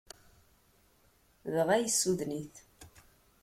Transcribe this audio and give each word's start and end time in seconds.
Dɣa 1.53 1.75
yessuden-it. 1.79 2.55